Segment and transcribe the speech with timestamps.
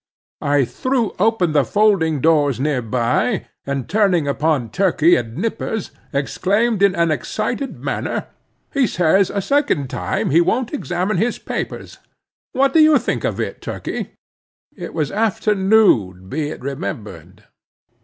[0.41, 6.81] I threw open the folding doors near by, and turning upon Turkey and Nippers, exclaimed
[6.81, 8.25] in an excited manner—
[8.73, 11.99] "He says, a second time, he won't examine his papers.
[12.51, 14.15] What do you think of it, Turkey?"
[14.75, 17.43] It was afternoon, be it remembered.